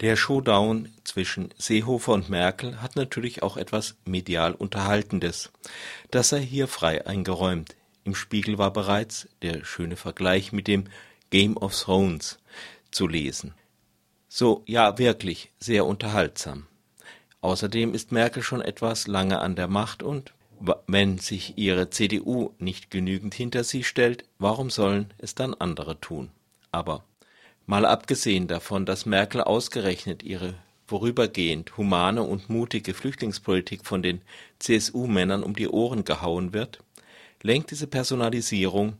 [0.00, 5.52] Der Showdown zwischen Seehofer und Merkel hat natürlich auch etwas medial Unterhaltendes.
[6.10, 7.76] Das sei hier frei eingeräumt.
[8.04, 10.84] Im Spiegel war bereits der schöne Vergleich mit dem
[11.28, 12.38] Game of Thrones
[12.90, 13.52] zu lesen.
[14.26, 16.66] So, ja, wirklich, sehr unterhaltsam.
[17.42, 20.32] Außerdem ist Merkel schon etwas lange an der Macht und
[20.86, 26.30] wenn sich ihre CDU nicht genügend hinter sie stellt, warum sollen es dann andere tun?
[26.70, 27.04] Aber
[27.70, 30.54] Mal abgesehen davon, dass Merkel ausgerechnet ihre
[30.86, 34.22] vorübergehend humane und mutige Flüchtlingspolitik von den
[34.58, 36.80] CSU-Männern um die Ohren gehauen wird,
[37.42, 38.94] lenkt diese Personalisierung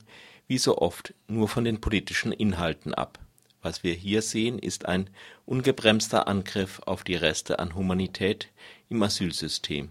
[0.47, 3.19] wie so oft nur von den politischen Inhalten ab.
[3.61, 5.11] Was wir hier sehen, ist ein
[5.47, 8.51] ungebremster Angriff auf die Reste an Humanität
[8.89, 9.91] im Asylsystem,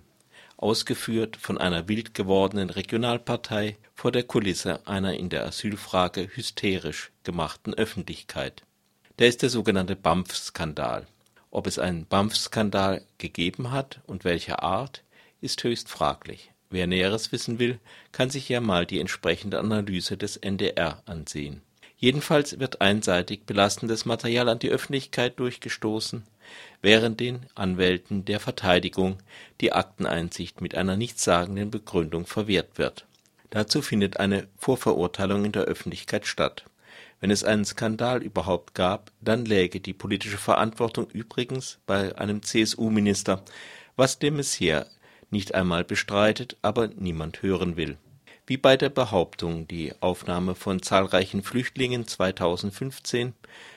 [0.56, 7.74] ausgeführt von einer wild gewordenen Regionalpartei vor der Kulisse einer in der Asylfrage hysterisch gemachten
[7.74, 8.64] Öffentlichkeit
[9.20, 11.06] der ist der sogenannte BAMF-Skandal.
[11.52, 15.04] Ob es einen BAMF-Skandal gegeben hat und welcher Art,
[15.42, 16.52] ist höchst fraglich.
[16.70, 17.80] Wer Näheres wissen will,
[18.14, 21.62] kann sich ja mal die entsprechende Analyse des NDR ansehen.
[21.98, 26.24] Jedenfalls wird einseitig belastendes Material an die Öffentlichkeit durchgestoßen,
[26.82, 29.18] während den Anwälten der Verteidigung
[29.60, 33.06] die Akteneinsicht mit einer nichtssagenden Begründung verwehrt wird.
[33.50, 36.64] Dazu findet eine Vorverurteilung in der Öffentlichkeit statt
[37.20, 43.44] wenn es einen Skandal überhaupt gab, dann läge die politische Verantwortung übrigens bei einem CSU-Minister,
[43.96, 44.86] was de Maizière
[45.30, 47.98] nicht einmal bestreitet, aber niemand hören will.
[48.48, 53.34] Wie bei der Behauptung, die Aufnahme von zahlreichen Flüchtlingen 2015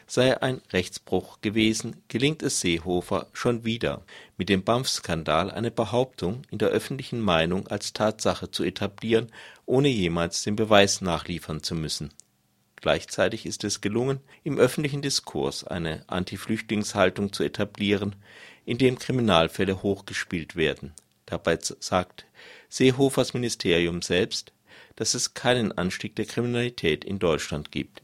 [0.06, 4.02] sei ein Rechtsbruch gewesen, gelingt es Seehofer schon wieder,
[4.38, 9.30] mit dem BAMF-Skandal eine Behauptung in der öffentlichen Meinung als Tatsache zu etablieren,
[9.66, 12.10] ohne jemals den Beweis nachliefern zu müssen
[12.83, 18.16] Gleichzeitig ist es gelungen, im öffentlichen Diskurs eine Anti-Flüchtlingshaltung zu etablieren,
[18.64, 20.92] indem Kriminalfälle hochgespielt werden.
[21.24, 22.27] Dabei sagt
[22.69, 24.52] Seehofers Ministerium selbst,
[24.97, 28.02] dass es keinen Anstieg der Kriminalität in Deutschland gibt.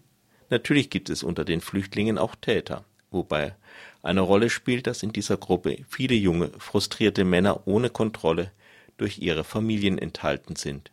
[0.49, 3.57] Natürlich gibt es unter den Flüchtlingen auch Täter, wobei
[4.05, 8.53] eine Rolle spielt, dass in dieser Gruppe viele junge, frustrierte Männer ohne Kontrolle
[8.97, 10.93] durch ihre Familien enthalten sind.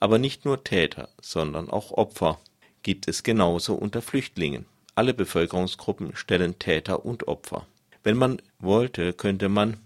[0.00, 2.38] Aber nicht nur Täter, sondern auch Opfer
[2.86, 4.64] gibt es genauso unter Flüchtlingen.
[4.94, 7.66] Alle Bevölkerungsgruppen stellen Täter und Opfer.
[8.04, 9.78] Wenn man wollte, könnte man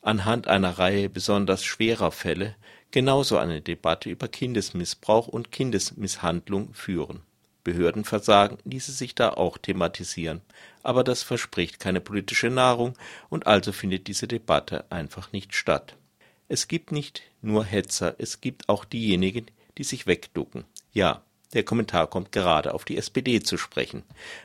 [0.00, 2.54] anhand einer Reihe besonders schwerer Fälle
[2.92, 7.20] genauso eine Debatte über Kindesmissbrauch und Kindesmisshandlung führen.
[7.62, 10.40] Behördenversagen ließe sich da auch thematisieren,
[10.82, 12.94] aber das verspricht keine politische Nahrung
[13.28, 15.94] und also findet diese Debatte einfach nicht statt.
[16.48, 19.44] Es gibt nicht nur Hetzer, es gibt auch diejenigen,
[19.76, 20.64] die sich wegducken.
[20.94, 21.20] Ja,
[21.54, 24.02] der Kommentar kommt gerade auf die SPD zu sprechen.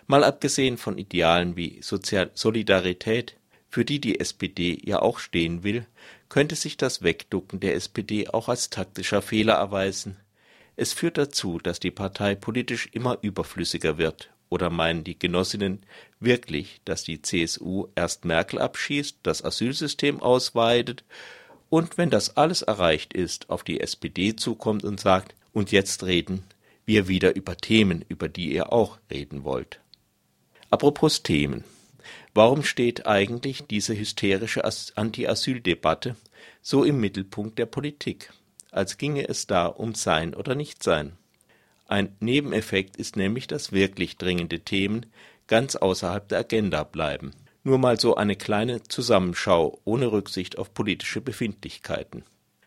[0.07, 3.35] Mal abgesehen von Idealen wie Sozial Solidarität,
[3.69, 5.85] für die die SPD ja auch stehen will,
[6.29, 10.17] könnte sich das Wegducken der SPD auch als taktischer Fehler erweisen.
[10.75, 14.29] Es führt dazu, dass die Partei politisch immer überflüssiger wird.
[14.49, 15.85] Oder meinen die Genossinnen
[16.19, 21.05] wirklich, dass die CSU erst Merkel abschießt, das Asylsystem ausweitet
[21.69, 26.43] und wenn das alles erreicht ist, auf die SPD zukommt und sagt, und jetzt reden
[26.91, 29.79] wir wieder über Themen, über die ihr auch reden wollt.
[30.69, 31.63] Apropos Themen.
[32.33, 34.65] Warum steht eigentlich diese hysterische
[34.95, 36.17] Anti-Asyl-Debatte
[36.61, 38.33] so im Mittelpunkt der Politik,
[38.71, 41.13] als ginge es da um Sein oder Nichtsein?
[41.87, 45.05] Ein Nebeneffekt ist nämlich, dass wirklich dringende Themen
[45.47, 47.31] ganz außerhalb der Agenda bleiben.
[47.63, 52.25] Nur mal so eine kleine Zusammenschau ohne Rücksicht auf politische Befindlichkeiten.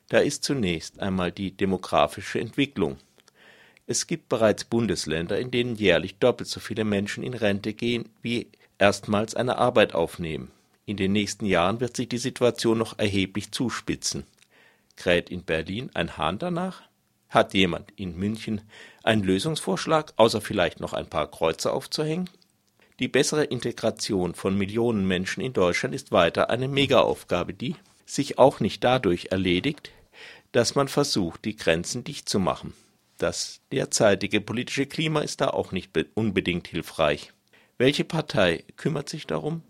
[0.08, 2.96] Da ist zunächst einmal die demografische Entwicklung.
[3.86, 8.48] Es gibt bereits Bundesländer, in denen jährlich doppelt so viele Menschen in Rente gehen, wie
[8.78, 10.50] erstmals eine Arbeit aufnehmen.
[10.86, 14.24] In den nächsten Jahren wird sich die Situation noch erheblich zuspitzen.
[14.96, 16.82] Kräht in Berlin ein Hahn danach?
[17.28, 18.62] Hat jemand in München
[19.02, 22.30] einen Lösungsvorschlag, außer vielleicht noch ein paar Kreuze aufzuhängen?
[23.00, 27.76] Die bessere Integration von Millionen Menschen in Deutschland ist weiter eine Megaaufgabe, die
[28.06, 29.90] sich auch nicht dadurch erledigt,
[30.52, 32.72] dass man versucht, die Grenzen dicht zu machen.
[33.18, 37.32] Das derzeitige politische Klima ist da auch nicht unbedingt hilfreich.
[37.78, 39.62] Welche Partei kümmert sich darum?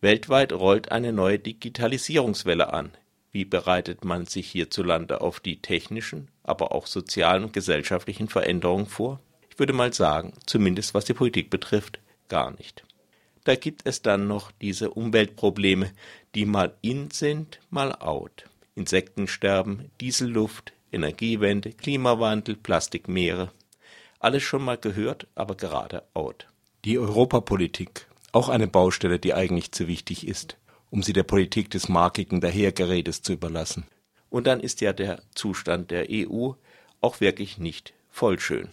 [0.00, 2.92] Weltweit rollt eine neue Digitalisierungswelle an.
[3.32, 9.20] Wie bereitet man sich hierzulande auf die technischen, aber auch sozialen und gesellschaftlichen Veränderungen vor?
[9.50, 11.98] Ich würde mal sagen, zumindest was die Politik betrifft,
[12.28, 12.84] gar nicht.
[13.44, 15.92] Da gibt es dann noch diese Umweltprobleme,
[16.34, 18.44] die mal in sind, mal out.
[18.74, 23.52] Insektensterben, Dieselluft, Energiewende, Klimawandel, Plastikmeere.
[24.18, 26.46] Alles schon mal gehört, aber gerade out.
[26.84, 28.06] Die Europapolitik.
[28.32, 30.56] Auch eine Baustelle, die eigentlich zu wichtig ist,
[30.90, 33.84] um sie der Politik des markigen Dahergeredes zu überlassen.
[34.30, 36.52] Und dann ist ja der Zustand der EU
[37.00, 38.68] auch wirklich nicht voll schön.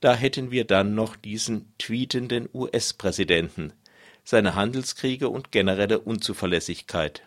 [0.00, 3.72] Da hätten wir dann noch diesen tweetenden US-Präsidenten,
[4.24, 7.22] seine Handelskriege und generelle Unzuverlässigkeit.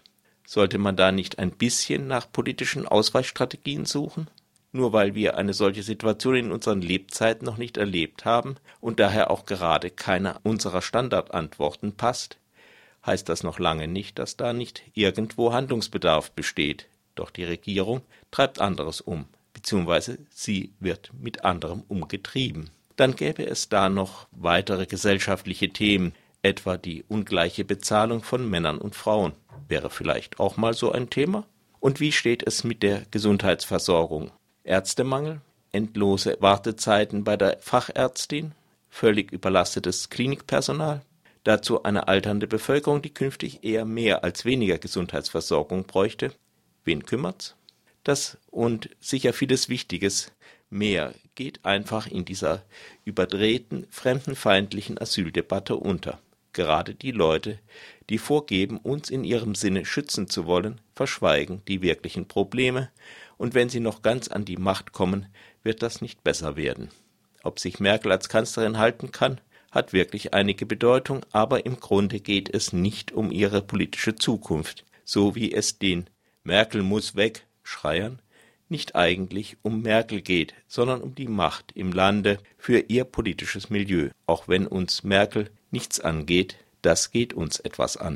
[0.45, 4.29] Sollte man da nicht ein bisschen nach politischen Ausweichstrategien suchen?
[4.75, 9.31] Nur weil wir eine solche Situation in unseren Lebzeiten noch nicht erlebt haben und daher
[9.31, 12.39] auch gerade keine unserer Standardantworten passt,
[13.05, 16.87] heißt das noch lange nicht, dass da nicht irgendwo Handlungsbedarf besteht.
[17.15, 18.01] Doch die Regierung
[18.31, 19.23] treibt anderes um,
[19.53, 22.69] beziehungsweise sie wird mit anderem umgetrieben.
[22.97, 26.11] Dann gäbe es da noch weitere gesellschaftliche Themen,
[26.41, 29.31] etwa die ungleiche Bezahlung von Männern und Frauen.
[29.69, 31.45] Wäre vielleicht auch mal so ein Thema?
[31.79, 34.31] Und wie steht es mit der Gesundheitsversorgung?
[34.65, 35.41] Ärztemangel,
[35.71, 38.51] endlose Wartezeiten bei der Fachärztin,
[38.89, 41.01] völlig überlastetes Klinikpersonal,
[41.43, 46.31] dazu eine alternde Bevölkerung, die künftig eher mehr als weniger Gesundheitsversorgung bräuchte.
[46.83, 47.55] Wen kümmert's?
[48.03, 50.31] Das und sicher vieles Wichtiges
[50.69, 52.63] mehr geht einfach in dieser
[53.03, 56.19] überdrehten, fremdenfeindlichen Asyldebatte unter.
[56.55, 57.59] Gerade die Leute,
[58.09, 62.89] die vorgeben, uns in ihrem Sinne schützen zu wollen, verschweigen die wirklichen Probleme
[63.35, 65.25] und wenn sie noch ganz an die Macht kommen,
[65.63, 66.91] wird das nicht besser werden.
[67.43, 72.47] Ob sich Merkel als Kanzlerin halten kann, hat wirklich einige Bedeutung, aber im Grunde geht
[72.53, 76.09] es nicht um ihre politische Zukunft, so wie es den
[76.45, 78.21] Merkel muss weg Schreiern
[78.69, 84.09] nicht eigentlich um Merkel geht, sondern um die Macht im Lande für ihr politisches Milieu.
[84.25, 88.13] Auch wenn uns Merkel nichts angeht, das geht uns etwas an.